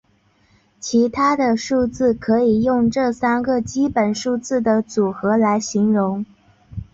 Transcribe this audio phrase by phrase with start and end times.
[0.79, 6.25] 其他的数字可以用这三个基本数字的组合来形容。